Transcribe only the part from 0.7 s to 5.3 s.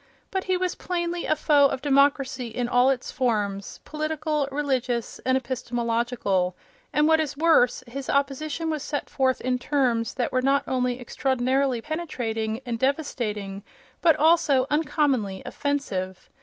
plainly a foe of democracy in all its forms, political, religious